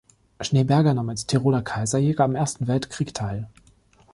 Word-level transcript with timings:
Schneeberger 0.39 0.95
nahm 0.95 1.09
als 1.09 1.27
"Tiroler 1.27 1.61
Kaiserjäger" 1.61 2.23
am 2.23 2.33
Ersten 2.33 2.65
Weltkrieg 2.67 3.13
teil. 3.13 3.47